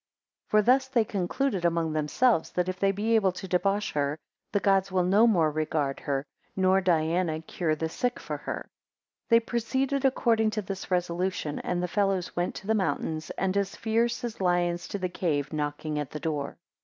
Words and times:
3 0.49 0.49
(For 0.49 0.61
they 0.63 0.73
thus 0.77 0.89
concluded 1.07 1.63
among 1.63 1.93
themselves, 1.93 2.49
that 2.53 2.67
if 2.67 2.79
they 2.79 2.91
be 2.91 3.13
able 3.13 3.31
to 3.33 3.47
debauch 3.47 3.91
her, 3.91 4.17
the 4.51 4.59
gods 4.59 4.91
will 4.91 5.03
no 5.03 5.27
more 5.27 5.51
regard 5.51 5.99
her 5.99 6.25
nor 6.55 6.81
Diana 6.81 7.39
cure 7.41 7.75
the 7.75 7.87
sick 7.87 8.19
for 8.19 8.37
her). 8.37 8.63
4 8.65 8.69
They 9.29 9.39
proceeded 9.41 10.03
according 10.03 10.49
to 10.57 10.63
this 10.63 10.89
resolution, 10.89 11.59
and 11.59 11.83
the 11.83 11.87
fellows 11.87 12.35
went 12.35 12.55
to 12.55 12.65
the 12.65 12.73
mountain, 12.73 13.21
and 13.37 13.55
as 13.55 13.75
fierce 13.75 14.23
as 14.23 14.41
lions 14.41 14.87
to 14.87 14.97
the 14.97 15.07
cave, 15.07 15.53
knocking 15.53 15.99
at 15.99 16.09
the 16.09 16.19
door. 16.19 16.57